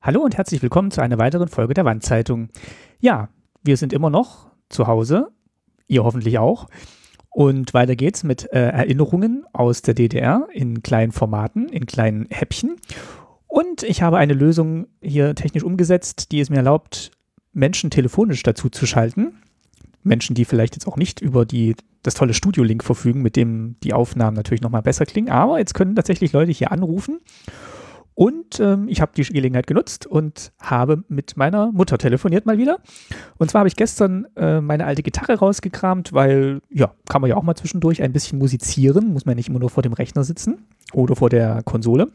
Hallo 0.00 0.20
und 0.20 0.36
herzlich 0.36 0.62
willkommen 0.62 0.92
zu 0.92 1.00
einer 1.00 1.18
weiteren 1.18 1.48
Folge 1.48 1.74
der 1.74 1.84
Wandzeitung. 1.84 2.50
Ja, 3.00 3.30
wir 3.64 3.76
sind 3.76 3.92
immer 3.92 4.10
noch 4.10 4.46
zu 4.68 4.86
Hause, 4.86 5.32
ihr 5.88 6.04
hoffentlich 6.04 6.38
auch. 6.38 6.68
Und 7.30 7.74
weiter 7.74 7.96
geht's 7.96 8.22
mit 8.22 8.44
äh, 8.52 8.68
Erinnerungen 8.68 9.44
aus 9.52 9.82
der 9.82 9.94
DDR 9.94 10.46
in 10.52 10.84
kleinen 10.84 11.10
Formaten, 11.10 11.68
in 11.68 11.86
kleinen 11.86 12.26
Häppchen. 12.30 12.76
Und 13.48 13.82
ich 13.82 14.00
habe 14.00 14.18
eine 14.18 14.34
Lösung 14.34 14.86
hier 15.02 15.34
technisch 15.34 15.64
umgesetzt, 15.64 16.30
die 16.30 16.38
es 16.38 16.48
mir 16.48 16.58
erlaubt, 16.58 17.10
Menschen 17.52 17.90
telefonisch 17.90 18.44
dazu 18.44 18.68
zu 18.68 18.86
schalten. 18.86 19.42
Menschen, 20.04 20.36
die 20.36 20.44
vielleicht 20.44 20.76
jetzt 20.76 20.86
auch 20.86 20.96
nicht 20.96 21.20
über 21.20 21.44
die, 21.44 21.74
das 22.04 22.14
tolle 22.14 22.34
Studio-Link 22.34 22.84
verfügen, 22.84 23.20
mit 23.20 23.34
dem 23.34 23.74
die 23.82 23.94
Aufnahmen 23.94 24.36
natürlich 24.36 24.62
nochmal 24.62 24.82
besser 24.82 25.06
klingen. 25.06 25.30
Aber 25.30 25.58
jetzt 25.58 25.74
können 25.74 25.96
tatsächlich 25.96 26.32
Leute 26.32 26.52
hier 26.52 26.70
anrufen 26.70 27.18
und 28.18 28.58
ähm, 28.58 28.88
ich 28.88 29.00
habe 29.00 29.12
die 29.16 29.22
Gelegenheit 29.22 29.68
genutzt 29.68 30.04
und 30.04 30.50
habe 30.60 31.04
mit 31.06 31.36
meiner 31.36 31.70
Mutter 31.70 31.98
telefoniert 31.98 32.46
mal 32.46 32.58
wieder. 32.58 32.80
Und 33.36 33.48
zwar 33.48 33.60
habe 33.60 33.68
ich 33.68 33.76
gestern 33.76 34.26
äh, 34.34 34.60
meine 34.60 34.86
alte 34.86 35.04
Gitarre 35.04 35.34
rausgekramt, 35.38 36.12
weil, 36.12 36.60
ja, 36.68 36.92
kann 37.08 37.20
man 37.20 37.30
ja 37.30 37.36
auch 37.36 37.44
mal 37.44 37.54
zwischendurch 37.54 38.02
ein 38.02 38.12
bisschen 38.12 38.40
musizieren, 38.40 39.12
muss 39.12 39.24
man 39.24 39.36
nicht 39.36 39.48
immer 39.48 39.60
nur 39.60 39.70
vor 39.70 39.84
dem 39.84 39.92
Rechner 39.92 40.24
sitzen 40.24 40.66
oder 40.92 41.14
vor 41.14 41.30
der 41.30 41.62
Konsole. 41.62 42.08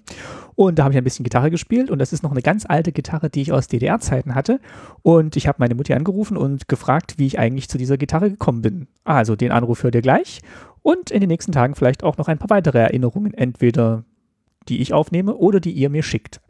Und 0.56 0.78
da 0.78 0.84
habe 0.84 0.94
ich 0.94 0.98
ein 0.98 1.06
bisschen 1.06 1.24
Gitarre 1.24 1.50
gespielt 1.50 1.90
und 1.90 2.00
das 2.00 2.12
ist 2.12 2.22
noch 2.22 2.32
eine 2.32 2.42
ganz 2.42 2.66
alte 2.68 2.92
Gitarre, 2.92 3.30
die 3.30 3.42
ich 3.42 3.54
aus 3.54 3.70
DDR-Zeiten 3.70 4.36
hatte. 4.36 4.60
Und 5.04 5.38
ich 5.38 5.48
habe 5.48 5.60
meine 5.60 5.74
Mutter 5.74 5.96
angerufen 5.96 6.36
und 6.36 6.68
gefragt, 6.68 7.14
wie 7.18 7.28
ich 7.28 7.40
eigentlich 7.40 7.70
zu 7.70 7.78
dieser 7.78 7.96
Gitarre 7.98 8.30
gekommen 8.30 8.62
bin. 8.62 8.88
Also 9.06 9.38
den 9.38 9.54
Anruf 9.54 9.84
hört 9.84 9.96
ihr 9.96 10.02
gleich 10.02 10.42
und 10.82 11.12
in 11.12 11.22
den 11.22 11.30
nächsten 11.30 11.54
Tagen 11.54 11.76
vielleicht 11.76 12.04
auch 12.04 12.18
noch 12.18 12.28
ein 12.28 12.40
paar 12.40 12.50
weitere 12.50 12.80
Erinnerungen, 12.80 13.34
entweder 13.34 14.04
die 14.70 14.82
ich 14.82 14.94
aufnehme 14.94 15.36
oder 15.36 15.60
die 15.60 15.72
ihr 15.72 15.90
mir 15.90 16.04
schickt. 16.04 16.42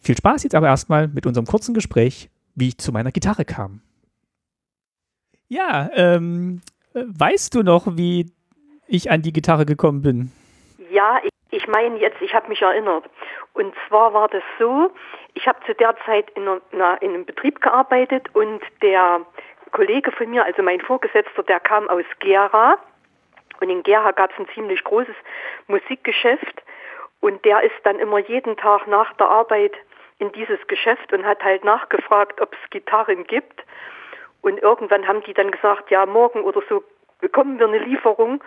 Viel 0.00 0.16
Spaß 0.16 0.44
jetzt 0.44 0.54
aber 0.54 0.68
erstmal 0.68 1.08
mit 1.08 1.26
unserem 1.26 1.46
kurzen 1.46 1.74
Gespräch, 1.74 2.30
wie 2.54 2.68
ich 2.68 2.78
zu 2.78 2.92
meiner 2.92 3.12
Gitarre 3.12 3.44
kam. 3.44 3.82
Ja, 5.48 5.90
ähm, 5.94 6.62
weißt 6.94 7.54
du 7.54 7.62
noch, 7.62 7.96
wie 7.96 8.32
ich 8.86 9.10
an 9.10 9.22
die 9.22 9.32
Gitarre 9.32 9.66
gekommen 9.66 10.02
bin? 10.02 10.32
Ja, 10.90 11.20
ich, 11.22 11.30
ich 11.50 11.68
meine 11.68 11.98
jetzt, 11.98 12.20
ich 12.20 12.34
habe 12.34 12.48
mich 12.48 12.62
erinnert. 12.62 13.04
Und 13.52 13.74
zwar 13.88 14.14
war 14.14 14.28
das 14.28 14.42
so, 14.58 14.90
ich 15.34 15.46
habe 15.46 15.58
zu 15.66 15.74
der 15.74 15.94
Zeit 16.06 16.30
in, 16.30 16.42
einer, 16.42 17.02
in 17.02 17.10
einem 17.10 17.24
Betrieb 17.24 17.60
gearbeitet 17.60 18.28
und 18.34 18.60
der 18.82 19.20
Kollege 19.72 20.10
von 20.12 20.30
mir, 20.30 20.44
also 20.44 20.62
mein 20.62 20.80
Vorgesetzter, 20.80 21.42
der 21.42 21.60
kam 21.60 21.88
aus 21.88 22.04
Gera. 22.20 22.78
Und 23.60 23.70
in 23.70 23.82
Gera 23.82 24.12
gab 24.12 24.32
es 24.32 24.38
ein 24.38 24.48
ziemlich 24.54 24.82
großes 24.84 25.14
Musikgeschäft. 25.68 26.59
Und 27.20 27.44
der 27.44 27.62
ist 27.62 27.74
dann 27.84 27.98
immer 27.98 28.18
jeden 28.18 28.56
Tag 28.56 28.86
nach 28.86 29.12
der 29.14 29.28
Arbeit 29.28 29.72
in 30.18 30.32
dieses 30.32 30.58
Geschäft 30.66 31.12
und 31.12 31.24
hat 31.24 31.42
halt 31.42 31.64
nachgefragt, 31.64 32.40
ob 32.40 32.52
es 32.52 32.70
Gitarren 32.70 33.24
gibt. 33.24 33.62
Und 34.42 34.58
irgendwann 34.62 35.06
haben 35.06 35.22
die 35.24 35.34
dann 35.34 35.50
gesagt, 35.50 35.90
ja, 35.90 36.06
morgen 36.06 36.42
oder 36.42 36.62
so 36.68 36.82
bekommen 37.20 37.58
wir 37.58 37.68
eine 37.68 37.78
Lieferung. 37.78 38.42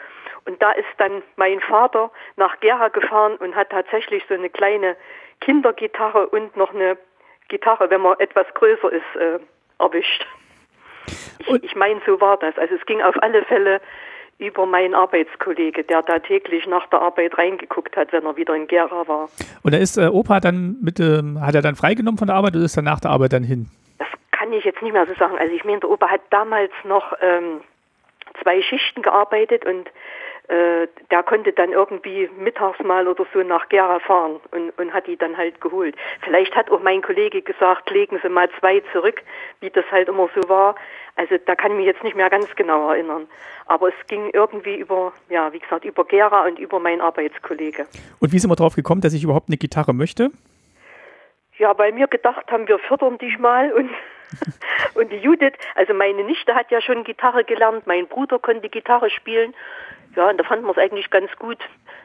Und 0.45 0.61
da 0.61 0.71
ist 0.71 0.87
dann 0.97 1.21
mein 1.35 1.59
Vater 1.61 2.11
nach 2.35 2.59
Gera 2.59 2.89
gefahren 2.89 3.35
und 3.37 3.55
hat 3.55 3.69
tatsächlich 3.69 4.23
so 4.27 4.33
eine 4.33 4.49
kleine 4.49 4.95
Kindergitarre 5.41 6.27
und 6.27 6.55
noch 6.57 6.73
eine 6.73 6.97
Gitarre, 7.47 7.89
wenn 7.89 8.01
man 8.01 8.19
etwas 8.19 8.47
größer 8.53 8.91
ist, 8.91 9.15
äh, 9.15 9.39
erwischt. 9.79 10.25
Ich, 11.39 11.63
ich 11.63 11.75
meine, 11.75 12.01
so 12.05 12.19
war 12.21 12.37
das. 12.37 12.57
Also 12.57 12.75
es 12.75 12.85
ging 12.85 13.01
auf 13.01 13.21
alle 13.21 13.43
Fälle 13.45 13.81
über 14.39 14.65
meinen 14.65 14.93
Arbeitskollege, 14.93 15.83
der 15.83 16.01
da 16.01 16.19
täglich 16.19 16.67
nach 16.67 16.87
der 16.87 17.01
Arbeit 17.01 17.37
reingeguckt 17.37 17.95
hat, 17.95 18.11
wenn 18.11 18.25
er 18.25 18.35
wieder 18.35 18.55
in 18.55 18.67
Gera 18.67 19.07
war. 19.07 19.29
Und 19.63 19.73
da 19.73 19.77
ist 19.77 19.97
äh, 19.97 20.07
Opa 20.07 20.39
dann 20.39 20.77
mit, 20.81 20.99
ähm, 20.99 21.39
hat 21.41 21.55
er 21.55 21.61
dann 21.61 21.75
freigenommen 21.75 22.17
von 22.17 22.27
der 22.27 22.35
Arbeit 22.35 22.55
oder 22.55 22.65
ist 22.65 22.77
er 22.77 22.83
nach 22.83 22.99
der 22.99 23.11
Arbeit 23.11 23.33
dann 23.33 23.43
hin? 23.43 23.67
Das 23.99 24.07
kann 24.31 24.51
ich 24.51 24.65
jetzt 24.65 24.81
nicht 24.81 24.93
mehr 24.93 25.05
so 25.05 25.13
sagen. 25.13 25.37
Also 25.37 25.53
ich 25.53 25.63
meine, 25.63 25.79
der 25.79 25.89
Opa 25.89 26.09
hat 26.09 26.21
damals 26.29 26.71
noch 26.83 27.13
ähm, 27.21 27.61
zwei 28.41 28.61
Schichten 28.61 29.01
gearbeitet 29.01 29.65
und 29.65 29.89
äh, 30.49 30.87
der 31.09 31.23
konnte 31.23 31.53
dann 31.53 31.71
irgendwie 31.71 32.29
mittags 32.37 32.77
mal 32.83 33.07
oder 33.07 33.25
so 33.33 33.43
nach 33.43 33.69
Gera 33.69 33.99
fahren 33.99 34.41
und, 34.51 34.77
und 34.77 34.93
hat 34.93 35.07
die 35.07 35.15
dann 35.15 35.37
halt 35.37 35.61
geholt. 35.61 35.95
Vielleicht 36.21 36.53
hat 36.53 36.69
auch 36.69 36.81
mein 36.81 37.01
Kollege 37.01 37.41
gesagt, 37.41 37.89
legen 37.91 38.19
Sie 38.21 38.27
mal 38.27 38.49
zwei 38.59 38.81
zurück, 38.91 39.21
wie 39.61 39.69
das 39.69 39.85
halt 39.89 40.09
immer 40.09 40.29
so 40.35 40.49
war. 40.49 40.75
Also 41.15 41.35
da 41.45 41.55
kann 41.55 41.71
ich 41.71 41.77
mich 41.77 41.85
jetzt 41.85 42.03
nicht 42.03 42.17
mehr 42.17 42.29
ganz 42.29 42.53
genau 42.55 42.91
erinnern. 42.91 43.27
Aber 43.67 43.87
es 43.87 44.07
ging 44.07 44.31
irgendwie 44.33 44.75
über, 44.75 45.13
ja, 45.29 45.53
wie 45.53 45.59
gesagt, 45.59 45.85
über 45.85 46.03
Gera 46.03 46.45
und 46.45 46.59
über 46.59 46.79
meinen 46.79 46.99
Arbeitskollege. 46.99 47.85
Und 48.19 48.33
wie 48.33 48.39
sind 48.39 48.49
wir 48.49 48.57
drauf 48.57 48.75
gekommen, 48.75 48.99
dass 48.99 49.13
ich 49.13 49.23
überhaupt 49.23 49.47
eine 49.47 49.57
Gitarre 49.57 49.93
möchte? 49.93 50.31
Ja, 51.57 51.77
weil 51.77 51.95
wir 51.95 52.07
gedacht 52.07 52.51
haben, 52.51 52.67
wir 52.67 52.79
fördern 52.79 53.17
dich 53.17 53.37
mal 53.39 53.71
und 53.71 53.89
und 54.95 55.11
die 55.11 55.17
Judith, 55.17 55.53
also 55.75 55.93
meine 55.93 56.23
Nichte 56.23 56.55
hat 56.55 56.71
ja 56.71 56.81
schon 56.81 57.03
Gitarre 57.03 57.43
gelernt, 57.43 57.85
mein 57.85 58.07
Bruder 58.07 58.39
konnte 58.39 58.67
Gitarre 58.67 59.11
spielen 59.11 59.53
ja, 60.15 60.29
und 60.29 60.37
da 60.37 60.43
fanden 60.43 60.65
wir 60.65 60.71
es 60.71 60.77
eigentlich 60.77 61.09
ganz 61.09 61.31
gut, 61.37 61.57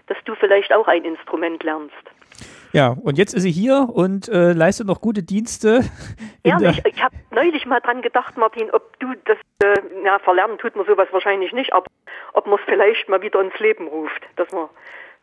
dass 0.07 0.17
du 0.25 0.35
vielleicht 0.35 0.73
auch 0.73 0.89
ein 0.89 1.05
Instrument 1.05 1.63
lernst. 1.63 1.95
Ja, 2.73 2.95
und 3.03 3.17
jetzt 3.17 3.35
ist 3.35 3.43
sie 3.43 3.51
hier 3.51 3.89
und 3.93 4.29
äh, 4.29 4.53
leistet 4.53 4.87
noch 4.87 5.01
gute 5.01 5.23
Dienste. 5.23 5.85
Ja, 6.45 6.57
ich, 6.61 7.03
habe 7.03 7.15
neulich 7.31 7.67
mal 7.67 7.81
dran 7.81 8.01
gedacht, 8.01 8.39
Martin, 8.39 8.71
ob 8.71 8.99
du 9.01 9.09
das, 9.27 9.37
äh, 9.63 9.81
ja, 10.03 10.19
verlernen 10.19 10.57
tut 10.57 10.77
man 10.77 10.87
sowas 10.87 11.09
wahrscheinlich 11.11 11.53
nicht, 11.53 11.75
aber 11.75 11.85
ob 12.33 12.47
man 12.47 12.59
es 12.59 12.65
vielleicht 12.65 13.07
mal 13.11 13.21
wieder 13.21 13.43
ins 13.43 13.59
Leben 13.59 13.87
ruft, 13.87 14.23
dass 14.37 14.51
man, 14.51 14.69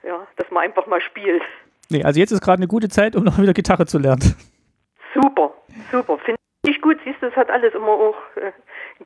ja, 0.03 0.27
dass 0.35 0.51
man 0.51 0.65
einfach 0.65 0.85
mal 0.85 1.01
spielt. 1.01 1.41
Nee, 1.89 2.03
also 2.03 2.19
jetzt 2.19 2.31
ist 2.31 2.41
gerade 2.41 2.57
eine 2.57 2.67
gute 2.67 2.89
Zeit, 2.89 3.15
um 3.15 3.23
noch 3.23 3.39
wieder 3.39 3.53
Gitarre 3.53 3.87
zu 3.87 3.97
lernen. 3.97 4.35
Super, 5.15 5.53
super. 5.91 6.19
Finde 6.19 6.39
ich 6.67 6.79
gut. 6.81 6.97
Siehst 7.03 7.21
du, 7.21 7.27
es 7.27 7.35
hat 7.35 7.49
alles 7.49 7.73
immer 7.73 7.87
auch 7.87 8.17
äh, 8.35 8.51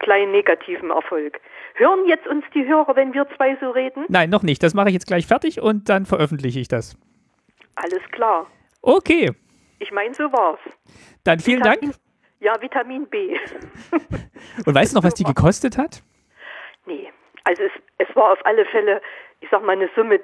kleinen 0.09 0.31
negativen 0.31 0.89
Erfolg. 0.89 1.39
Hören 1.75 2.07
jetzt 2.07 2.25
uns 2.25 2.43
die 2.55 2.65
Hörer, 2.65 2.95
wenn 2.95 3.13
wir 3.13 3.27
zwei 3.35 3.55
so 3.61 3.69
reden? 3.69 4.05
Nein, 4.09 4.31
noch 4.31 4.41
nicht. 4.41 4.63
Das 4.63 4.73
mache 4.73 4.87
ich 4.87 4.95
jetzt 4.95 5.05
gleich 5.05 5.27
fertig 5.27 5.61
und 5.61 5.87
dann 5.87 6.07
veröffentliche 6.07 6.59
ich 6.59 6.67
das. 6.67 6.97
Alles 7.75 8.01
klar. 8.11 8.47
Okay. 8.81 9.29
Ich 9.77 9.91
meine, 9.91 10.15
so 10.15 10.23
war's. 10.33 10.59
Dann 11.23 11.39
vielen 11.39 11.59
Vitamin, 11.59 11.91
Dank. 11.91 11.95
Ja, 12.39 12.59
Vitamin 12.59 13.05
B. 13.07 13.37
und 14.65 14.73
weißt 14.73 14.93
du 14.93 14.97
noch, 14.97 15.03
was 15.03 15.13
die 15.13 15.25
gekostet 15.25 15.77
hat? 15.77 16.01
Nee. 16.87 17.11
Also 17.43 17.61
es, 17.61 17.71
es 17.99 18.15
war 18.15 18.31
auf 18.31 18.43
alle 18.47 18.65
Fälle, 18.65 19.03
ich 19.41 19.49
sag 19.51 19.63
mal, 19.63 19.73
eine 19.73 19.91
Summe, 19.95 20.19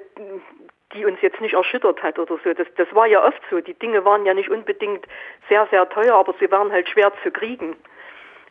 die 0.94 1.04
uns 1.04 1.18
jetzt 1.22 1.40
nicht 1.40 1.54
erschüttert 1.54 2.02
hat 2.02 2.18
oder 2.18 2.40
so. 2.42 2.52
Das, 2.54 2.66
das 2.76 2.92
war 2.92 3.06
ja 3.06 3.24
oft 3.24 3.40
so. 3.50 3.60
Die 3.60 3.74
Dinge 3.74 4.04
waren 4.04 4.26
ja 4.26 4.34
nicht 4.34 4.50
unbedingt 4.50 5.06
sehr, 5.48 5.68
sehr 5.70 5.88
teuer, 5.88 6.16
aber 6.16 6.34
sie 6.40 6.50
waren 6.50 6.72
halt 6.72 6.88
schwer 6.88 7.12
zu 7.22 7.30
kriegen. 7.30 7.76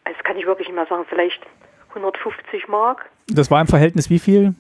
Also 0.06 0.18
das 0.18 0.24
kann 0.24 0.38
ich 0.38 0.46
wirklich 0.46 0.68
nicht 0.68 0.76
mehr 0.76 0.86
sagen. 0.88 1.06
Vielleicht 1.10 1.46
150 1.90 2.68
Mark. 2.68 3.10
Das 3.28 3.52
war 3.52 3.62
im 3.62 3.68
Verhältnis 3.68 4.10
wie 4.10 4.20
viel? 4.20 4.56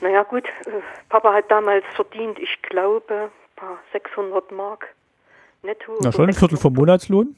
Naja 0.00 0.22
gut, 0.22 0.44
äh, 0.66 0.70
Papa 1.08 1.32
hat 1.32 1.50
damals 1.50 1.84
verdient, 1.94 2.38
ich 2.38 2.62
glaube, 2.62 3.30
600 3.92 4.52
Mark 4.52 4.94
netto. 5.62 5.96
Na 6.00 6.12
schon, 6.12 6.28
ein 6.28 6.34
Viertel 6.34 6.56
vom 6.56 6.72
Monatslohn? 6.74 7.36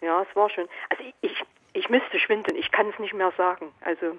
Ja, 0.00 0.22
es 0.28 0.36
war 0.36 0.48
schon. 0.48 0.64
Also 0.88 1.02
ich, 1.02 1.14
ich, 1.30 1.44
ich 1.74 1.88
müsste 1.90 2.18
schwinden, 2.18 2.56
ich 2.56 2.70
kann 2.70 2.88
es 2.88 2.98
nicht 2.98 3.14
mehr 3.14 3.32
sagen. 3.36 3.66
Also 3.82 4.16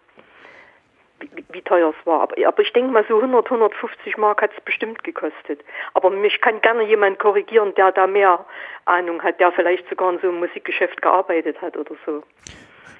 wie, 1.19 1.43
wie 1.51 1.61
teuer 1.61 1.93
es 1.97 2.05
war. 2.05 2.21
Aber, 2.21 2.35
aber 2.47 2.61
ich 2.61 2.73
denke 2.73 2.91
mal, 2.91 3.05
so 3.07 3.17
100, 3.17 3.45
150 3.45 4.17
Mark 4.17 4.41
hat 4.41 4.51
es 4.55 4.63
bestimmt 4.63 5.03
gekostet. 5.03 5.61
Aber 5.93 6.09
mich 6.09 6.39
kann 6.41 6.61
gerne 6.61 6.83
jemand 6.83 7.19
korrigieren, 7.19 7.73
der 7.75 7.91
da 7.91 8.07
mehr 8.07 8.45
Ahnung 8.85 9.21
hat, 9.21 9.39
der 9.39 9.51
vielleicht 9.51 9.87
sogar 9.89 10.13
in 10.13 10.19
so 10.19 10.29
einem 10.29 10.39
Musikgeschäft 10.39 11.01
gearbeitet 11.01 11.61
hat 11.61 11.77
oder 11.77 11.95
so. 12.05 12.23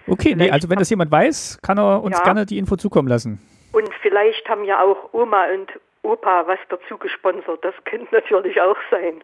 Okay, 0.08 0.36
nee, 0.36 0.50
also 0.50 0.70
wenn 0.70 0.80
das 0.80 0.90
jemand 0.90 1.12
weiß, 1.12 1.60
kann 1.62 1.78
er 1.78 2.02
uns 2.02 2.18
ja. 2.18 2.24
gerne 2.24 2.46
die 2.46 2.58
Info 2.58 2.76
zukommen 2.76 3.08
lassen. 3.08 3.40
Und 3.72 3.90
vielleicht 4.02 4.48
haben 4.50 4.64
ja 4.64 4.82
auch 4.82 5.14
Oma 5.14 5.46
und 5.54 5.72
Opa 6.02 6.48
was 6.48 6.60
dazu 6.70 6.98
gesponsert. 6.98 7.64
Das 7.64 7.76
könnte 7.86 8.08
natürlich 8.16 8.60
auch 8.60 8.78
sein. 8.90 9.22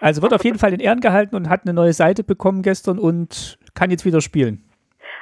Also 0.00 0.22
wird 0.22 0.34
auf 0.34 0.44
jeden 0.44 0.58
Fall 0.58 0.72
in 0.72 0.80
Ehren 0.80 1.00
gehalten 1.00 1.36
und 1.36 1.48
hat 1.48 1.62
eine 1.64 1.72
neue 1.72 1.92
Seite 1.92 2.24
bekommen 2.24 2.62
gestern 2.62 2.98
und 2.98 3.58
kann 3.74 3.90
jetzt 3.90 4.04
wieder 4.04 4.20
spielen. 4.20 4.65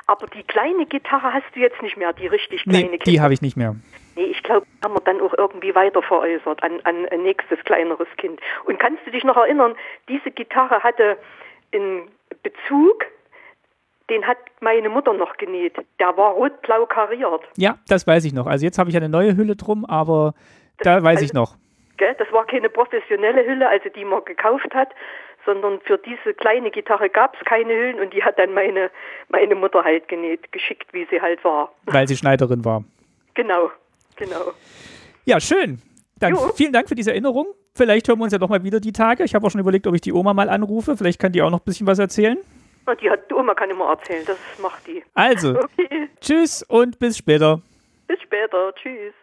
Aber 0.06 0.26
die 0.26 0.42
kleine 0.42 0.86
Gitarre 0.86 1.32
hast 1.32 1.46
du 1.54 1.60
jetzt 1.60 1.80
nicht 1.82 1.96
mehr, 1.96 2.12
die 2.12 2.26
richtig 2.26 2.62
kleine 2.62 2.78
nee, 2.78 2.90
Gitarre. 2.98 3.10
die 3.10 3.20
habe 3.20 3.34
ich 3.34 3.42
nicht 3.42 3.56
mehr. 3.56 3.74
Nee, 4.16 4.24
ich 4.24 4.42
glaube, 4.42 4.66
haben 4.82 4.94
wir 4.94 5.00
dann 5.00 5.20
auch 5.20 5.34
irgendwie 5.36 5.74
weiter 5.74 6.02
veräußert 6.02 6.62
an, 6.62 6.80
an 6.84 7.06
ein 7.06 7.22
nächstes 7.22 7.58
kleineres 7.64 8.08
Kind. 8.16 8.40
Und 8.64 8.78
kannst 8.78 9.04
du 9.06 9.10
dich 9.10 9.24
noch 9.24 9.36
erinnern, 9.36 9.74
diese 10.08 10.30
Gitarre 10.30 10.82
hatte 10.82 11.16
einen 11.72 12.08
Bezug 12.42 13.06
den 14.10 14.26
hat 14.26 14.38
meine 14.60 14.88
Mutter 14.88 15.12
noch 15.12 15.36
genäht. 15.36 15.76
Der 15.98 16.16
war 16.16 16.32
rot-blau 16.32 16.86
kariert. 16.86 17.42
Ja, 17.56 17.78
das 17.88 18.06
weiß 18.06 18.24
ich 18.24 18.32
noch. 18.32 18.46
Also 18.46 18.66
jetzt 18.66 18.78
habe 18.78 18.90
ich 18.90 18.96
eine 18.96 19.08
neue 19.08 19.36
Hülle 19.36 19.56
drum, 19.56 19.84
aber 19.84 20.34
das, 20.78 20.84
da 20.84 21.02
weiß 21.02 21.16
also, 21.16 21.24
ich 21.24 21.32
noch. 21.32 21.56
Gell, 21.96 22.14
das 22.18 22.30
war 22.32 22.46
keine 22.46 22.68
professionelle 22.68 23.46
Hülle, 23.46 23.68
also 23.68 23.88
die 23.88 24.04
man 24.04 24.24
gekauft 24.24 24.74
hat, 24.74 24.90
sondern 25.44 25.80
für 25.82 25.98
diese 25.98 26.34
kleine 26.34 26.70
Gitarre 26.70 27.08
gab 27.08 27.36
es 27.38 27.44
keine 27.44 27.72
Hüllen 27.72 28.00
und 28.00 28.12
die 28.12 28.22
hat 28.22 28.38
dann 28.38 28.54
meine, 28.54 28.90
meine 29.28 29.54
Mutter 29.54 29.84
halt 29.84 30.08
genäht, 30.08 30.52
geschickt, 30.52 30.92
wie 30.92 31.06
sie 31.10 31.20
halt 31.20 31.44
war. 31.44 31.72
Weil 31.84 32.08
sie 32.08 32.16
Schneiderin 32.16 32.64
war. 32.64 32.84
Genau, 33.34 33.70
genau. 34.16 34.52
Ja, 35.24 35.40
schön. 35.40 35.80
Dann 36.20 36.34
jo. 36.34 36.52
vielen 36.54 36.72
Dank 36.72 36.88
für 36.88 36.94
diese 36.94 37.10
Erinnerung 37.10 37.46
vielleicht 37.76 38.08
hören 38.08 38.18
wir 38.18 38.24
uns 38.24 38.32
ja 38.32 38.38
doch 38.38 38.48
mal 38.48 38.62
wieder 38.62 38.80
die 38.80 38.92
Tage. 38.92 39.24
Ich 39.24 39.34
habe 39.34 39.46
auch 39.46 39.50
schon 39.50 39.60
überlegt, 39.60 39.86
ob 39.86 39.94
ich 39.94 40.00
die 40.00 40.12
Oma 40.12 40.34
mal 40.34 40.48
anrufe. 40.48 40.96
Vielleicht 40.96 41.20
kann 41.20 41.32
die 41.32 41.42
auch 41.42 41.50
noch 41.50 41.60
ein 41.60 41.64
bisschen 41.64 41.86
was 41.86 41.98
erzählen. 41.98 42.38
Die, 43.00 43.10
hat, 43.10 43.30
die 43.30 43.34
Oma 43.34 43.54
kann 43.54 43.70
immer 43.70 43.88
erzählen, 43.88 44.24
das 44.26 44.36
macht 44.60 44.86
die. 44.86 45.02
Also, 45.14 45.58
okay. 45.78 46.08
tschüss 46.20 46.62
und 46.62 46.98
bis 46.98 47.16
später. 47.16 47.62
Bis 48.06 48.20
später, 48.20 48.74
tschüss. 48.74 49.14